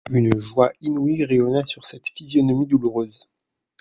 [0.09, 3.29] Une joie inouïe rayonna sur cette physionomie douloureuse.